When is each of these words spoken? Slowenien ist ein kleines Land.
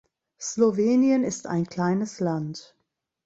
Slowenien 0.39 1.23
ist 1.23 1.45
ein 1.45 1.67
kleines 1.67 2.19
Land. 2.19 2.75